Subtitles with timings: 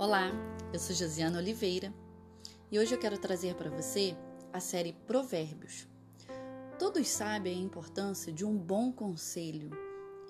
[0.00, 0.30] Olá,
[0.72, 1.92] eu sou Josiana Oliveira
[2.70, 4.16] e hoje eu quero trazer para você
[4.52, 5.88] a série Provérbios.
[6.78, 9.70] Todos sabem a importância de um bom conselho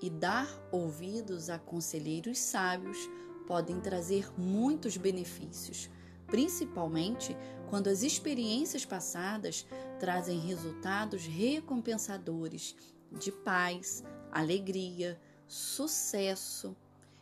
[0.01, 2.97] e dar ouvidos a conselheiros sábios
[3.45, 5.87] podem trazer muitos benefícios,
[6.25, 7.37] principalmente
[7.69, 9.67] quando as experiências passadas
[9.99, 12.75] trazem resultados recompensadores
[13.11, 16.75] de paz, alegria, sucesso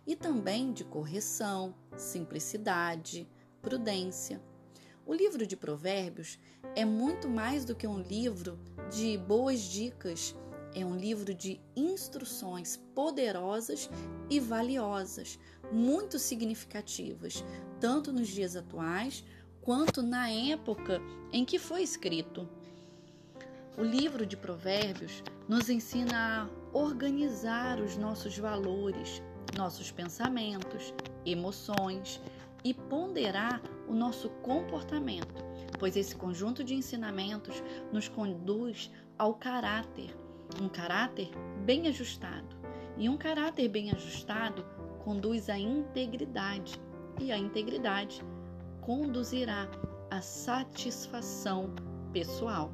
[0.08, 3.30] e também de correção, simplicidade,
[3.62, 4.42] prudência.
[5.06, 6.40] O livro de Provérbios
[6.76, 8.58] é muito mais do que um livro
[8.90, 10.34] de boas dicas,
[10.74, 13.90] é um livro de instruções poderosas
[14.30, 15.38] e valiosas,
[15.72, 17.44] muito significativas,
[17.80, 19.24] tanto nos dias atuais
[19.62, 21.02] quanto na época
[21.32, 22.48] em que foi escrito.
[23.78, 29.22] O livro de Provérbios nos ensina a organizar os nossos valores,
[29.58, 30.94] nossos pensamentos,
[31.26, 32.22] emoções
[32.64, 35.44] e ponderar o nosso comportamento,
[35.80, 40.16] pois esse conjunto de ensinamentos nos conduz ao caráter,
[40.62, 41.30] um caráter
[41.66, 42.56] bem ajustado.
[42.98, 44.66] E um caráter bem ajustado
[45.04, 46.82] conduz à integridade,
[47.20, 48.24] e a integridade
[48.82, 49.68] conduzirá
[50.10, 51.74] à satisfação
[52.12, 52.72] pessoal.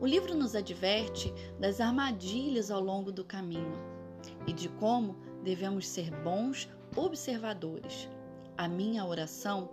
[0.00, 3.76] O livro nos adverte das armadilhas ao longo do caminho
[4.46, 8.08] e de como devemos ser bons observadores.
[8.56, 9.70] A minha oração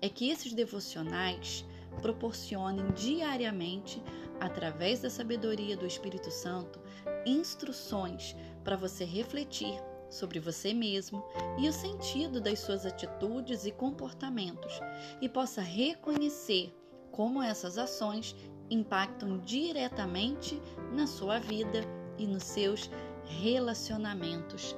[0.00, 1.64] é que esses devocionais
[2.00, 4.02] proporcionem diariamente,
[4.40, 6.80] através da sabedoria do Espírito Santo,
[7.26, 9.74] instruções para você refletir
[10.08, 11.24] sobre você mesmo
[11.58, 14.80] e o sentido das suas atitudes e comportamentos
[15.20, 16.72] e possa reconhecer
[17.10, 18.34] como essas ações
[18.70, 20.60] impactam diretamente
[20.92, 21.80] na sua vida
[22.16, 22.90] e nos seus
[23.24, 24.76] relacionamentos.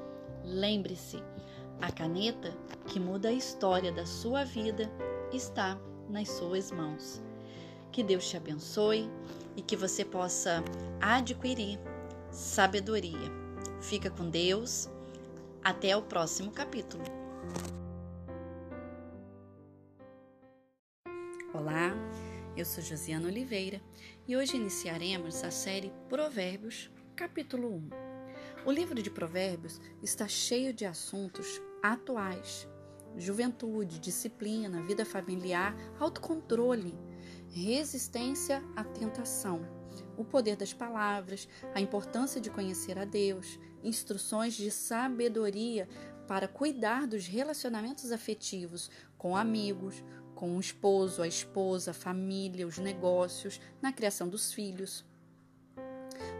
[0.50, 1.22] Lembre-se,
[1.80, 2.52] a caneta
[2.88, 4.90] que muda a história da sua vida
[5.32, 7.22] está nas suas mãos.
[7.92, 9.08] Que Deus te abençoe
[9.56, 10.62] e que você possa
[11.00, 11.78] adquirir
[12.32, 13.30] sabedoria.
[13.80, 14.88] Fica com Deus.
[15.62, 17.04] Até o próximo capítulo.
[21.54, 21.92] Olá,
[22.56, 23.80] eu sou Josiana Oliveira
[24.26, 28.09] e hoje iniciaremos a série Provérbios, capítulo 1.
[28.64, 32.68] O livro de Provérbios está cheio de assuntos atuais:
[33.16, 36.94] juventude, disciplina, vida familiar, autocontrole,
[37.48, 39.62] resistência à tentação,
[40.14, 45.88] o poder das palavras, a importância de conhecer a Deus, instruções de sabedoria
[46.28, 50.04] para cuidar dos relacionamentos afetivos com amigos,
[50.34, 55.04] com o esposo, a esposa, a família, os negócios, na criação dos filhos.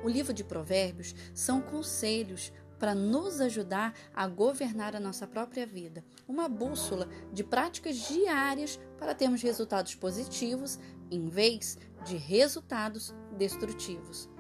[0.03, 6.03] O livro de Provérbios são conselhos para nos ajudar a governar a nossa própria vida,
[6.27, 10.78] uma bússola de práticas diárias para termos resultados positivos
[11.11, 14.31] em vez de resultados destrutivos.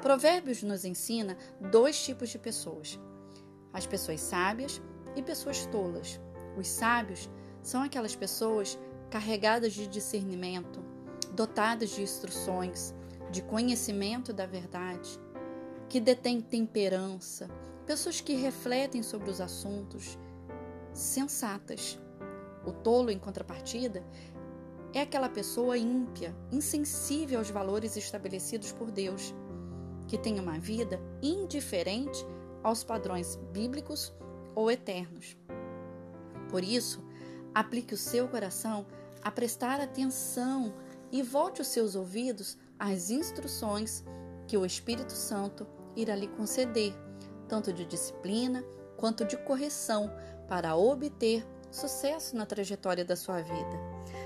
[0.00, 1.36] Provérbios nos ensina
[1.70, 2.98] dois tipos de pessoas:
[3.72, 4.80] as pessoas sábias
[5.14, 6.18] e pessoas tolas.
[6.56, 7.28] Os sábios
[7.62, 8.78] são aquelas pessoas
[9.10, 10.82] carregadas de discernimento,
[11.34, 12.94] dotadas de instruções,
[13.32, 15.18] de conhecimento da verdade,
[15.88, 17.48] que detêm temperança,
[17.86, 20.18] pessoas que refletem sobre os assuntos,
[20.92, 21.98] sensatas.
[22.64, 24.04] O tolo, em contrapartida,
[24.92, 29.34] é aquela pessoa ímpia, insensível aos valores estabelecidos por Deus,
[30.06, 32.24] que tem uma vida indiferente
[32.62, 34.12] aos padrões bíblicos
[34.54, 35.38] ou eternos.
[36.50, 37.02] Por isso,
[37.54, 38.86] aplique o seu coração
[39.22, 40.74] a prestar atenção
[41.10, 44.04] e volte os seus ouvidos as instruções
[44.48, 46.92] que o Espírito Santo irá lhe conceder,
[47.48, 48.64] tanto de disciplina
[48.96, 50.12] quanto de correção,
[50.48, 53.80] para obter sucesso na trajetória da sua vida.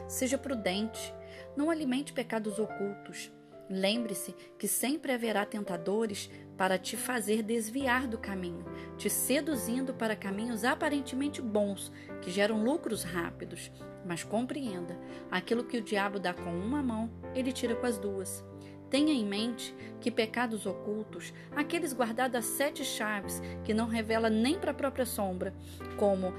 [0.08, 1.14] Seja prudente,
[1.54, 3.30] não alimente pecados ocultos.
[3.68, 8.64] Lembre-se que sempre haverá tentadores para te fazer desviar do caminho,
[8.96, 11.90] te seduzindo para caminhos aparentemente bons,
[12.22, 13.72] que geram lucros rápidos.
[14.04, 14.96] Mas compreenda:
[15.30, 18.44] aquilo que o diabo dá com uma mão, ele tira com as duas.
[18.88, 24.58] Tenha em mente que pecados ocultos, aqueles guardados a sete chaves que não revela nem
[24.60, 25.52] para a própria sombra,
[25.96, 26.32] como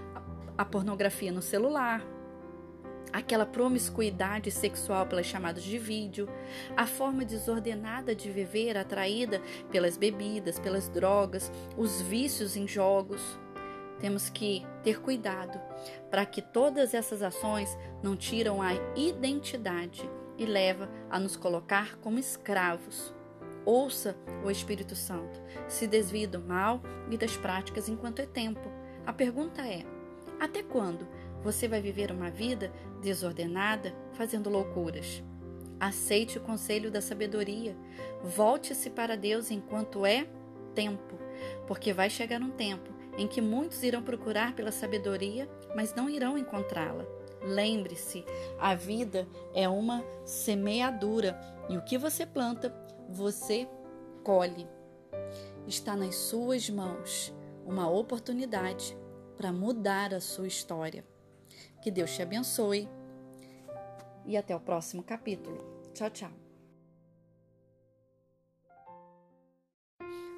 [0.57, 2.01] a pornografia no celular,
[3.11, 6.29] aquela promiscuidade sexual pelas chamadas de vídeo,
[6.75, 13.39] a forma desordenada de viver atraída pelas bebidas, pelas drogas, os vícios em jogos.
[13.99, 15.59] Temos que ter cuidado
[16.09, 20.07] para que todas essas ações não tiram a identidade
[20.37, 23.13] e leva a nos colocar como escravos.
[23.65, 24.15] Ouça
[24.45, 28.71] o Espírito Santo, se desvie do mal e das práticas enquanto é tempo.
[29.05, 29.83] A pergunta é:
[30.39, 31.07] até quando
[31.43, 35.23] você vai viver uma vida desordenada, fazendo loucuras.
[35.79, 37.75] Aceite o conselho da sabedoria.
[38.23, 40.27] Volte-se para Deus enquanto é
[40.73, 41.15] tempo,
[41.67, 46.37] porque vai chegar um tempo em que muitos irão procurar pela sabedoria, mas não irão
[46.37, 47.05] encontrá-la.
[47.43, 48.25] Lembre-se,
[48.59, 52.73] a vida é uma semeadura e o que você planta,
[53.09, 53.67] você
[54.23, 54.67] colhe.
[55.67, 57.33] Está nas suas mãos
[57.65, 58.97] uma oportunidade
[59.35, 61.03] para mudar a sua história.
[61.87, 62.85] Que Deus te abençoe
[64.25, 65.57] e até o próximo capítulo.
[65.93, 66.31] Tchau, tchau.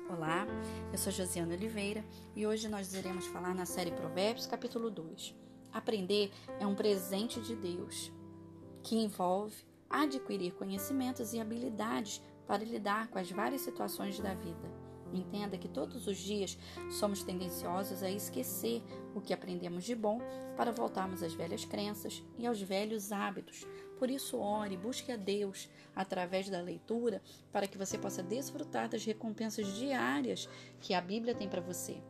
[0.08, 0.46] Olá,
[0.92, 2.06] eu sou Josiana Oliveira
[2.36, 5.36] e hoje nós iremos falar na série Provérbios, capítulo 2.
[5.74, 8.12] Aprender é um presente de Deus
[8.84, 14.89] que envolve adquirir conhecimentos e habilidades para lidar com as várias situações da vida.
[15.14, 16.58] Entenda que todos os dias
[16.92, 18.84] somos tendenciosos a esquecer
[19.16, 20.20] o que aprendemos de bom
[20.56, 23.66] para voltarmos às velhas crenças e aos velhos hábitos.
[23.98, 27.22] Por isso, ore, busque a Deus através da leitura
[27.52, 30.48] para que você possa desfrutar das recompensas diárias
[30.80, 32.02] que a Bíblia tem para você.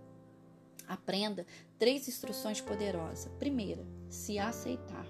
[0.88, 1.46] Aprenda
[1.78, 3.32] três instruções poderosas.
[3.40, 5.06] Primeira, se aceitar.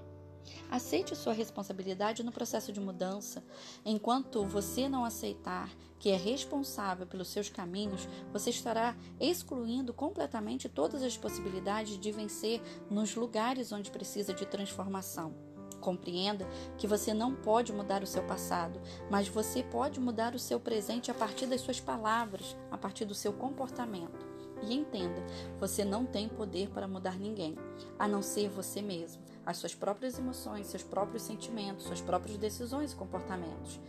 [0.69, 3.44] Aceite sua responsabilidade no processo de mudança.
[3.85, 11.03] Enquanto você não aceitar que é responsável pelos seus caminhos, você estará excluindo completamente todas
[11.03, 15.33] as possibilidades de vencer nos lugares onde precisa de transformação.
[15.81, 16.47] Compreenda
[16.77, 21.11] que você não pode mudar o seu passado, mas você pode mudar o seu presente
[21.11, 24.27] a partir das suas palavras, a partir do seu comportamento.
[24.61, 25.23] E entenda,
[25.57, 27.57] você não tem poder para mudar ninguém,
[27.97, 32.91] a não ser você mesmo as suas próprias emoções, seus próprios sentimentos, suas próprias decisões
[32.91, 33.79] e comportamentos.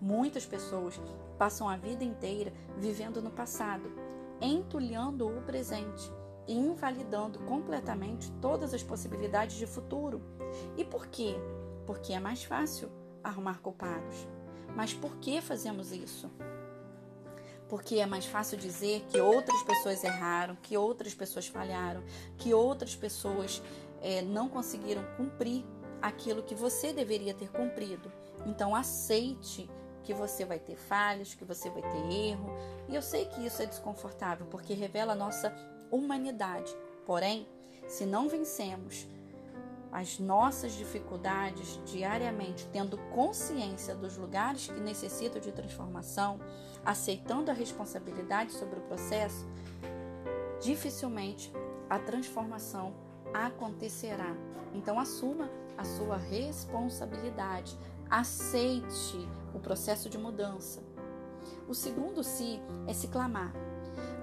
[0.00, 1.00] Muitas pessoas
[1.36, 3.90] passam a vida inteira vivendo no passado,
[4.40, 6.10] entulhando o presente
[6.46, 10.22] e invalidando completamente todas as possibilidades de futuro.
[10.76, 11.34] E por quê?
[11.84, 12.90] Porque é mais fácil
[13.22, 14.26] arrumar culpados.
[14.74, 16.30] Mas por que fazemos isso?
[17.68, 22.02] Porque é mais fácil dizer que outras pessoas erraram, que outras pessoas falharam,
[22.38, 23.62] que outras pessoas
[24.00, 25.64] é, não conseguiram cumprir
[26.00, 28.10] aquilo que você deveria ter cumprido.
[28.46, 29.68] Então aceite
[30.08, 32.50] que você vai ter falhas, que você vai ter erro.
[32.88, 35.54] E eu sei que isso é desconfortável porque revela a nossa
[35.90, 36.74] humanidade.
[37.04, 37.46] Porém,
[37.86, 39.06] se não vencemos
[39.92, 46.40] as nossas dificuldades diariamente, tendo consciência dos lugares que necessitam de transformação,
[46.86, 49.46] aceitando a responsabilidade sobre o processo,
[50.58, 51.52] dificilmente
[51.90, 52.94] a transformação
[53.34, 54.34] acontecerá.
[54.72, 57.78] Então, assuma a sua responsabilidade.
[58.10, 60.82] Aceite o processo de mudança.
[61.68, 63.52] O segundo se é se clamar.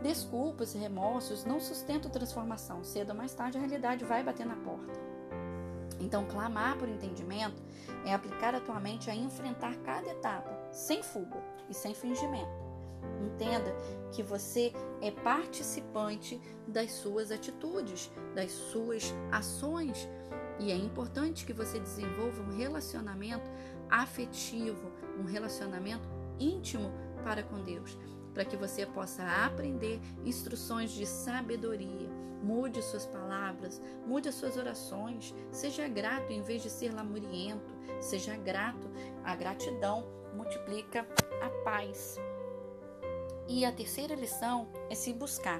[0.01, 2.83] Desculpas e remorsos não sustentam transformação.
[2.83, 4.99] Cedo ou mais tarde a realidade vai bater na porta.
[5.99, 7.61] Então, clamar por entendimento
[8.05, 12.64] é aplicar a tua mente a enfrentar cada etapa, sem fuga e sem fingimento.
[13.21, 13.75] Entenda
[14.11, 20.07] que você é participante das suas atitudes, das suas ações.
[20.59, 23.49] E é importante que você desenvolva um relacionamento
[23.89, 26.07] afetivo, um relacionamento
[26.39, 26.91] íntimo
[27.23, 27.97] para com Deus,
[28.33, 32.09] para que você possa aprender instruções de sabedoria.
[32.41, 38.35] Mude suas palavras, mude as suas orações, seja grato em vez de ser lamuriento, seja
[38.37, 38.87] grato.
[39.23, 41.07] A gratidão multiplica
[41.41, 42.19] a paz.
[43.47, 45.59] E a terceira lição é se buscar.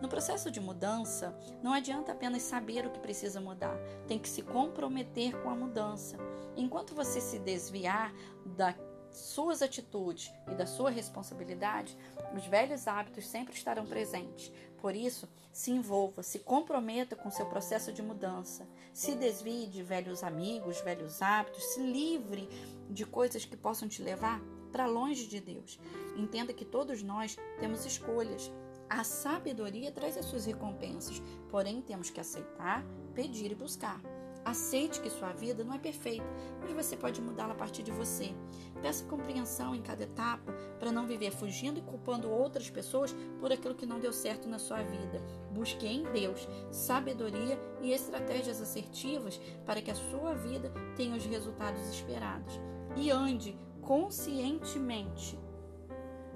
[0.00, 4.42] No processo de mudança, não adianta apenas saber o que precisa mudar, tem que se
[4.42, 6.16] comprometer com a mudança.
[6.56, 8.12] Enquanto você se desviar
[8.44, 8.76] das
[9.10, 11.96] suas atitudes e da sua responsabilidade,
[12.36, 14.52] os velhos hábitos sempre estarão presentes.
[14.80, 18.68] Por isso, se envolva, se comprometa com seu processo de mudança.
[18.92, 22.48] Se desvie de velhos amigos, velhos hábitos, se livre
[22.88, 25.78] de coisas que possam te levar para longe de Deus.
[26.16, 28.50] Entenda que todos nós temos escolhas.
[28.88, 32.84] A sabedoria traz as suas recompensas, porém temos que aceitar,
[33.14, 34.00] pedir e buscar.
[34.48, 36.24] Aceite que sua vida não é perfeita,
[36.60, 38.34] mas você pode mudá-la a partir de você.
[38.80, 43.74] Peça compreensão em cada etapa para não viver fugindo e culpando outras pessoas por aquilo
[43.74, 45.22] que não deu certo na sua vida.
[45.52, 51.86] Busque em Deus sabedoria e estratégias assertivas para que a sua vida tenha os resultados
[51.90, 52.58] esperados.
[52.96, 53.54] E ande
[53.88, 55.38] conscientemente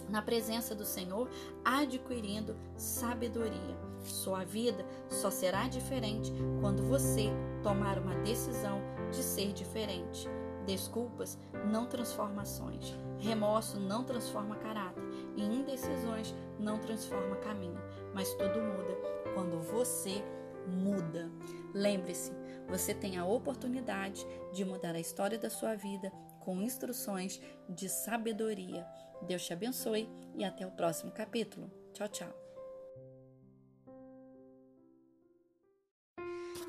[0.09, 1.29] na presença do Senhor,
[1.63, 3.77] adquirindo sabedoria.
[4.03, 6.33] Sua vida só será diferente
[6.63, 7.29] quando você
[7.63, 8.81] tomar uma decisão
[9.11, 10.27] de ser diferente.
[10.65, 11.39] Desculpas
[11.71, 12.95] não transformações.
[13.19, 15.05] Remorso não transforma caráter.
[15.37, 17.81] E indecisões não transforma caminho.
[18.15, 18.97] Mas tudo muda
[19.35, 20.25] quando você
[20.67, 21.31] muda.
[21.75, 22.33] Lembre-se,
[22.67, 26.11] você tem a oportunidade de mudar a história da sua vida
[26.45, 28.87] com instruções de sabedoria.
[29.23, 31.71] Deus te abençoe e até o próximo capítulo.
[31.93, 32.43] Tchau, tchau.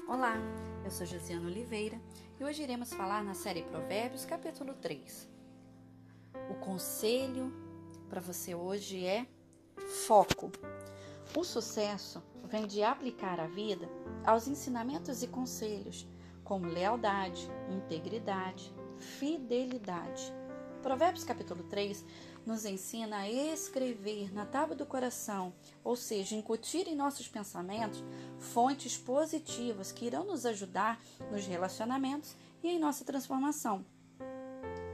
[0.08, 0.36] Olá,
[0.86, 2.00] eu sou Josiana Oliveira
[2.40, 5.28] e hoje iremos falar na série Provérbios, capítulo 3.
[6.52, 7.52] O conselho
[8.10, 9.26] para você hoje é
[10.06, 10.52] foco.
[11.36, 13.90] O sucesso vem de aplicar a vida
[14.24, 16.08] aos ensinamentos e conselhos,
[16.44, 18.72] como lealdade, integridade,
[19.04, 20.34] fidelidade.
[20.82, 22.04] Provérbios capítulo 3
[22.46, 28.04] nos ensina a escrever na tábua do coração, ou seja, incutir em nossos pensamentos
[28.38, 33.86] fontes positivas que irão nos ajudar nos relacionamentos e em nossa transformação.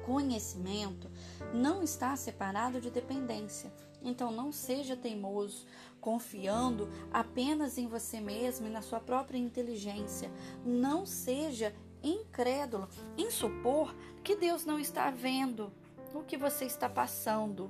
[0.05, 1.09] Conhecimento
[1.53, 3.71] não está separado de dependência.
[4.01, 5.65] Então não seja teimoso,
[5.99, 10.31] confiando apenas em você mesmo e na sua própria inteligência.
[10.65, 12.87] Não seja incrédulo
[13.17, 15.71] em supor que Deus não está vendo
[16.13, 17.69] o que você está passando.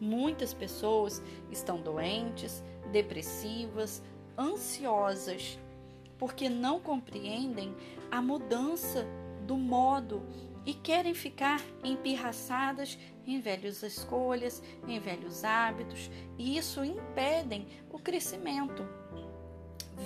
[0.00, 4.02] Muitas pessoas estão doentes, depressivas,
[4.38, 5.58] ansiosas,
[6.18, 7.74] porque não compreendem
[8.10, 9.06] a mudança
[9.46, 10.22] do modo
[10.64, 18.86] e querem ficar empirraçadas em velhas escolhas, em velhos hábitos, e isso impedem o crescimento.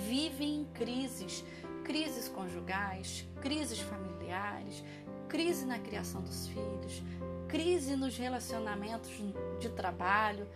[0.07, 1.43] Vivem em crises,
[1.85, 4.83] crises conjugais, crises familiares,
[5.29, 7.01] crise na criação dos filhos,
[7.47, 9.11] crise nos relacionamentos
[9.59, 10.49] de trabalho,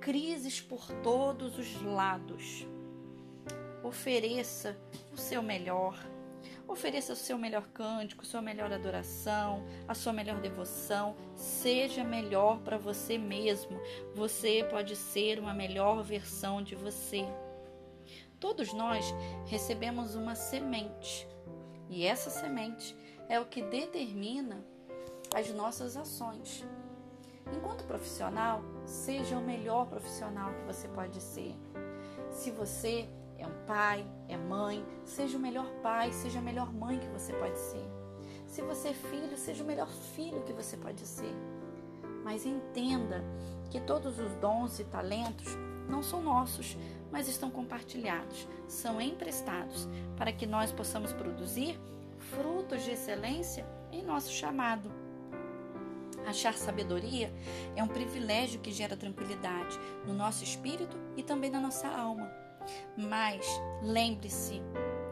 [0.00, 2.66] crises por todos os lados.
[3.82, 4.76] Ofereça
[5.12, 5.96] o seu melhor
[6.68, 11.14] Ofereça o seu melhor cântico, sua melhor adoração, a sua melhor devoção.
[11.34, 13.78] Seja melhor para você mesmo.
[14.14, 17.26] Você pode ser uma melhor versão de você.
[18.42, 19.14] Todos nós
[19.46, 21.28] recebemos uma semente,
[21.88, 22.92] e essa semente
[23.28, 24.66] é o que determina
[25.32, 26.66] as nossas ações.
[27.56, 31.54] Enquanto profissional, seja o melhor profissional que você pode ser.
[32.32, 33.08] Se você
[33.38, 37.32] é um pai, é mãe, seja o melhor pai, seja a melhor mãe que você
[37.34, 37.88] pode ser.
[38.48, 41.32] Se você é filho, seja o melhor filho que você pode ser.
[42.24, 43.22] Mas entenda
[43.70, 45.56] que todos os dons e talentos
[45.88, 46.76] não são nossos,
[47.10, 51.78] mas estão compartilhados, são emprestados para que nós possamos produzir
[52.18, 54.90] frutos de excelência em nosso chamado.
[56.26, 57.32] Achar sabedoria
[57.74, 62.30] é um privilégio que gera tranquilidade no nosso espírito e também na nossa alma.
[62.96, 63.44] Mas
[63.82, 64.62] lembre-se,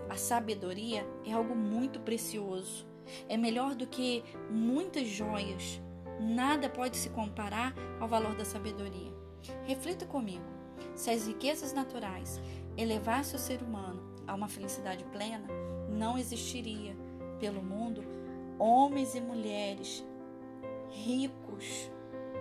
[0.09, 2.87] a sabedoria é algo muito precioso.
[3.29, 5.81] É melhor do que muitas joias.
[6.21, 9.13] Nada pode se comparar ao valor da sabedoria.
[9.65, 10.45] Reflita comigo:
[10.95, 12.41] se as riquezas naturais
[12.77, 15.49] elevassem o ser humano a uma felicidade plena,
[15.89, 16.97] não existiria
[17.39, 18.03] pelo mundo
[18.59, 20.05] homens e mulheres
[20.91, 21.91] ricos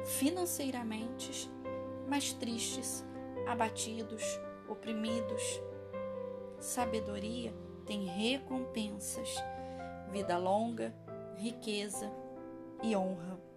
[0.06, 1.50] financeiramente,
[2.08, 3.06] mas tristes,
[3.48, 4.24] abatidos,
[4.68, 5.62] oprimidos.
[6.60, 7.54] Sabedoria
[7.86, 9.36] tem recompensas,
[10.12, 10.94] vida longa,
[11.38, 12.12] riqueza
[12.84, 13.49] e honra.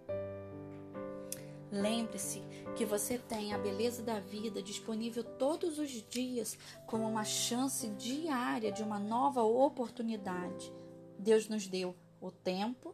[1.73, 2.43] Lembre-se
[2.75, 8.71] que você tem a beleza da vida disponível todos os dias como uma chance diária
[8.71, 10.71] de uma nova oportunidade.
[11.17, 12.93] Deus nos deu o tempo,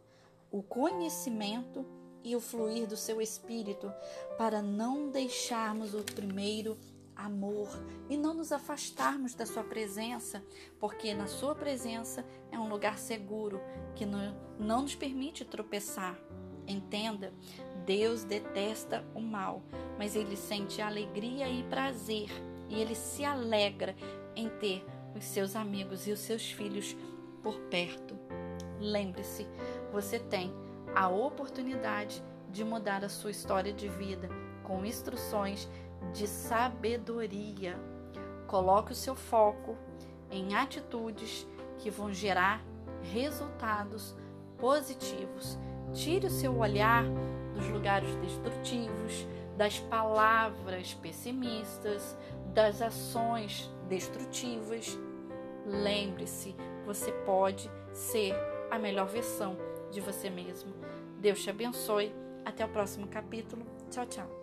[0.50, 1.84] o conhecimento
[2.24, 3.92] e o fluir do seu espírito
[4.38, 6.78] para não deixarmos o primeiro
[7.14, 7.68] amor
[8.08, 10.42] e não nos afastarmos da Sua presença,
[10.78, 13.60] porque na Sua presença é um lugar seguro
[13.94, 16.18] que não, não nos permite tropeçar.
[16.70, 17.32] Entenda,
[17.84, 19.60] Deus detesta o mal,
[19.98, 22.30] mas Ele sente alegria e prazer
[22.68, 23.96] e Ele se alegra
[24.36, 24.86] em ter
[25.16, 26.96] os seus amigos e os seus filhos
[27.42, 28.16] por perto.
[28.78, 29.48] Lembre-se,
[29.92, 30.54] você tem
[30.94, 34.28] a oportunidade de mudar a sua história de vida
[34.62, 35.68] com instruções
[36.12, 37.76] de sabedoria.
[38.46, 39.76] Coloque o seu foco
[40.30, 41.48] em atitudes
[41.78, 42.64] que vão gerar
[43.02, 44.14] resultados
[44.56, 45.58] positivos.
[45.92, 47.04] Tire o seu olhar
[47.54, 52.16] dos lugares destrutivos, das palavras pessimistas,
[52.54, 54.98] das ações destrutivas.
[55.66, 56.54] Lembre-se,
[56.86, 58.34] você pode ser
[58.70, 59.56] a melhor versão
[59.90, 60.72] de você mesmo.
[61.18, 62.12] Deus te abençoe.
[62.44, 63.66] Até o próximo capítulo.
[63.90, 64.39] Tchau, tchau.